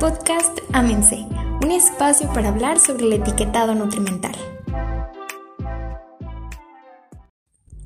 Podcast 0.00 0.60
Amense, 0.72 1.26
un 1.60 1.72
espacio 1.72 2.32
para 2.32 2.50
hablar 2.50 2.78
sobre 2.78 3.06
el 3.06 3.14
etiquetado 3.14 3.74
nutrimental. 3.74 4.30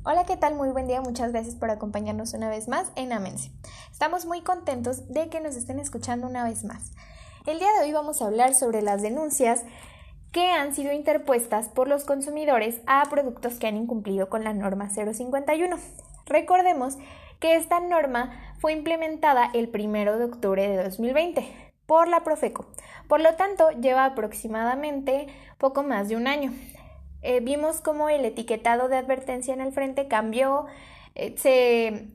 Hola, 0.05 0.23
¿qué 0.27 0.37
tal? 0.37 0.53
Muy 0.53 0.69
buen 0.69 0.87
día, 0.87 1.01
muchas 1.01 1.31
gracias 1.31 1.55
por 1.55 1.71
acompañarnos 1.71 2.35
una 2.35 2.49
vez 2.49 2.67
más 2.67 2.91
en 2.95 3.13
Amense. 3.13 3.49
Estamos 3.91 4.27
muy 4.27 4.41
contentos 4.41 5.11
de 5.11 5.29
que 5.29 5.41
nos 5.41 5.55
estén 5.55 5.79
escuchando 5.79 6.27
una 6.27 6.43
vez 6.43 6.63
más. 6.63 6.91
El 7.47 7.57
día 7.57 7.69
de 7.79 7.87
hoy 7.87 7.93
vamos 7.93 8.21
a 8.21 8.27
hablar 8.27 8.53
sobre 8.53 8.83
las 8.83 9.01
denuncias 9.01 9.63
que 10.31 10.51
han 10.51 10.75
sido 10.75 10.93
interpuestas 10.93 11.69
por 11.69 11.87
los 11.87 12.03
consumidores 12.03 12.81
a 12.85 13.03
productos 13.09 13.55
que 13.55 13.65
han 13.65 13.75
incumplido 13.75 14.29
con 14.29 14.43
la 14.43 14.53
norma 14.53 14.91
051. 14.91 15.77
Recordemos 16.27 16.99
que 17.39 17.55
esta 17.55 17.79
norma 17.79 18.53
fue 18.59 18.71
implementada 18.71 19.49
el 19.55 19.71
1 19.73 20.19
de 20.19 20.25
octubre 20.25 20.67
de 20.67 20.83
2020 20.83 21.72
por 21.85 22.07
la 22.07 22.23
Profeco. 22.23 22.65
Por 23.07 23.21
lo 23.21 23.35
tanto, 23.35 23.71
lleva 23.71 24.05
aproximadamente 24.05 25.27
poco 25.57 25.83
más 25.83 26.09
de 26.09 26.15
un 26.15 26.27
año. 26.27 26.53
Eh, 27.21 27.39
vimos 27.39 27.81
cómo 27.81 28.09
el 28.09 28.25
etiquetado 28.25 28.89
de 28.89 28.97
advertencia 28.97 29.53
en 29.53 29.61
el 29.61 29.71
frente 29.71 30.07
cambió, 30.07 30.65
eh, 31.15 31.35
se 31.37 32.07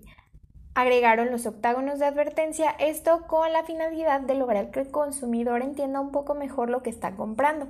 agregaron 0.74 1.30
los 1.30 1.46
octágonos 1.46 1.98
de 1.98 2.06
advertencia, 2.06 2.70
esto 2.78 3.26
con 3.26 3.52
la 3.52 3.64
finalidad 3.64 4.20
de 4.20 4.34
lograr 4.34 4.70
que 4.70 4.80
el 4.80 4.90
consumidor 4.90 5.62
entienda 5.62 6.00
un 6.00 6.12
poco 6.12 6.34
mejor 6.34 6.70
lo 6.70 6.82
que 6.82 6.90
está 6.90 7.16
comprando. 7.16 7.66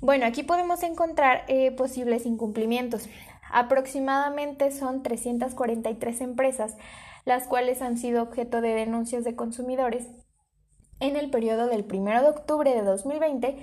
Bueno, 0.00 0.26
aquí 0.26 0.42
podemos 0.42 0.82
encontrar 0.82 1.44
eh, 1.48 1.70
posibles 1.72 2.24
incumplimientos. 2.24 3.08
Aproximadamente 3.50 4.70
son 4.70 5.02
343 5.02 6.20
empresas 6.20 6.76
las 7.24 7.46
cuales 7.46 7.82
han 7.82 7.98
sido 7.98 8.22
objeto 8.22 8.62
de 8.62 8.70
denuncias 8.70 9.22
de 9.22 9.36
consumidores 9.36 10.08
en 11.00 11.16
el 11.16 11.30
periodo 11.30 11.66
del 11.66 11.86
1 11.90 12.22
de 12.22 12.28
octubre 12.28 12.72
de 12.72 12.82
2020 12.82 13.56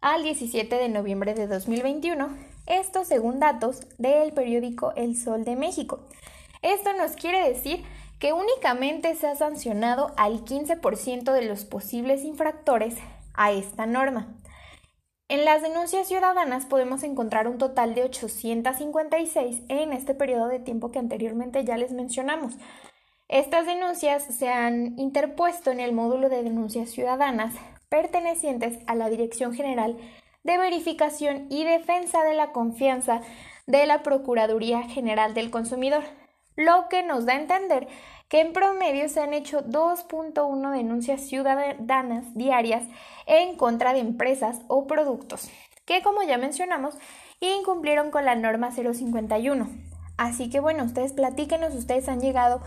al 0.00 0.22
17 0.22 0.76
de 0.76 0.88
noviembre 0.88 1.34
de 1.34 1.46
2021, 1.46 2.28
esto 2.66 3.04
según 3.04 3.38
datos 3.40 3.82
del 3.98 4.32
periódico 4.32 4.92
El 4.96 5.16
Sol 5.16 5.44
de 5.44 5.56
México. 5.56 6.00
Esto 6.60 6.92
nos 6.92 7.12
quiere 7.12 7.48
decir 7.48 7.84
que 8.18 8.32
únicamente 8.32 9.14
se 9.16 9.26
ha 9.26 9.34
sancionado 9.34 10.12
al 10.16 10.44
15% 10.44 11.32
de 11.32 11.42
los 11.42 11.64
posibles 11.64 12.24
infractores 12.24 12.96
a 13.34 13.52
esta 13.52 13.86
norma. 13.86 14.28
En 15.28 15.44
las 15.44 15.62
denuncias 15.62 16.08
ciudadanas 16.08 16.66
podemos 16.66 17.02
encontrar 17.04 17.48
un 17.48 17.58
total 17.58 17.94
de 17.94 18.04
856 18.04 19.62
en 19.68 19.92
este 19.92 20.14
periodo 20.14 20.48
de 20.48 20.60
tiempo 20.60 20.90
que 20.90 20.98
anteriormente 20.98 21.64
ya 21.64 21.78
les 21.78 21.92
mencionamos, 21.92 22.54
estas 23.32 23.64
denuncias 23.64 24.22
se 24.24 24.50
han 24.50 24.98
interpuesto 24.98 25.70
en 25.70 25.80
el 25.80 25.94
módulo 25.94 26.28
de 26.28 26.42
denuncias 26.42 26.90
ciudadanas 26.90 27.54
pertenecientes 27.88 28.78
a 28.86 28.94
la 28.94 29.08
Dirección 29.08 29.54
General 29.54 29.96
de 30.44 30.58
Verificación 30.58 31.46
y 31.48 31.64
Defensa 31.64 32.22
de 32.24 32.34
la 32.34 32.52
Confianza 32.52 33.22
de 33.66 33.86
la 33.86 34.02
Procuraduría 34.02 34.82
General 34.82 35.32
del 35.32 35.50
Consumidor, 35.50 36.02
lo 36.56 36.90
que 36.90 37.02
nos 37.02 37.24
da 37.24 37.32
a 37.32 37.40
entender 37.40 37.88
que 38.28 38.42
en 38.42 38.52
promedio 38.52 39.08
se 39.08 39.20
han 39.20 39.32
hecho 39.32 39.64
2.1 39.64 40.70
denuncias 40.70 41.22
ciudadanas 41.22 42.34
diarias 42.34 42.82
en 43.24 43.56
contra 43.56 43.94
de 43.94 44.00
empresas 44.00 44.60
o 44.68 44.86
productos 44.86 45.48
que, 45.86 46.02
como 46.02 46.22
ya 46.22 46.36
mencionamos, 46.36 46.96
incumplieron 47.40 48.10
con 48.10 48.26
la 48.26 48.34
norma 48.34 48.72
051. 48.72 49.68
Así 50.18 50.50
que 50.50 50.60
bueno, 50.60 50.84
ustedes 50.84 51.14
platíquenos, 51.14 51.74
ustedes 51.74 52.08
han 52.08 52.20
llegado 52.20 52.60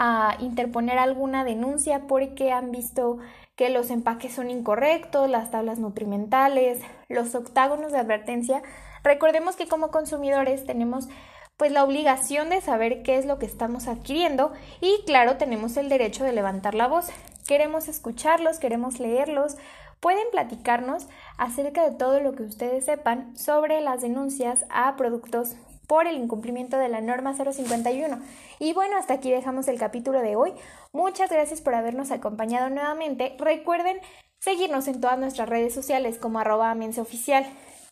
a 0.00 0.36
interponer 0.38 0.96
alguna 0.96 1.44
denuncia 1.44 2.06
porque 2.06 2.52
han 2.52 2.70
visto 2.70 3.18
que 3.56 3.68
los 3.68 3.90
empaques 3.90 4.32
son 4.32 4.48
incorrectos, 4.48 5.28
las 5.28 5.50
tablas 5.50 5.80
nutrimentales, 5.80 6.80
los 7.08 7.34
octágonos 7.34 7.90
de 7.90 7.98
advertencia. 7.98 8.62
Recordemos 9.02 9.56
que 9.56 9.66
como 9.66 9.90
consumidores 9.90 10.64
tenemos 10.64 11.08
pues 11.56 11.72
la 11.72 11.82
obligación 11.82 12.48
de 12.48 12.60
saber 12.60 13.02
qué 13.02 13.18
es 13.18 13.26
lo 13.26 13.40
que 13.40 13.46
estamos 13.46 13.88
adquiriendo 13.88 14.52
y 14.80 15.02
claro, 15.04 15.36
tenemos 15.36 15.76
el 15.76 15.88
derecho 15.88 16.22
de 16.22 16.32
levantar 16.32 16.76
la 16.76 16.86
voz. 16.86 17.08
Queremos 17.48 17.88
escucharlos, 17.88 18.60
queremos 18.60 19.00
leerlos, 19.00 19.56
pueden 19.98 20.30
platicarnos 20.30 21.08
acerca 21.38 21.82
de 21.82 21.96
todo 21.96 22.20
lo 22.20 22.34
que 22.36 22.44
ustedes 22.44 22.84
sepan 22.84 23.36
sobre 23.36 23.80
las 23.80 24.02
denuncias 24.02 24.64
a 24.70 24.94
productos 24.94 25.56
por 25.88 26.06
el 26.06 26.16
incumplimiento 26.16 26.78
de 26.78 26.88
la 26.88 27.00
norma 27.00 27.34
051. 27.34 28.20
Y 28.60 28.72
bueno, 28.74 28.96
hasta 28.96 29.14
aquí 29.14 29.32
dejamos 29.32 29.66
el 29.66 29.78
capítulo 29.78 30.20
de 30.20 30.36
hoy. 30.36 30.52
Muchas 30.92 31.30
gracias 31.30 31.60
por 31.60 31.74
habernos 31.74 32.12
acompañado 32.12 32.70
nuevamente. 32.70 33.34
Recuerden 33.38 33.98
seguirnos 34.38 34.86
en 34.86 35.00
todas 35.00 35.18
nuestras 35.18 35.48
redes 35.48 35.74
sociales 35.74 36.18
como 36.18 36.38
arroba 36.38 36.76
oficial, 36.98 37.46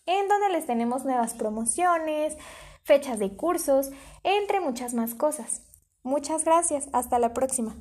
en 0.04 0.28
donde 0.28 0.50
les 0.50 0.66
tenemos 0.66 1.04
nuevas 1.04 1.34
promociones, 1.34 2.36
fechas 2.84 3.18
de 3.18 3.34
cursos, 3.34 3.90
entre 4.22 4.60
muchas 4.60 4.94
más 4.94 5.14
cosas. 5.14 5.62
Muchas 6.02 6.44
gracias. 6.44 6.88
Hasta 6.92 7.18
la 7.18 7.32
próxima. 7.32 7.74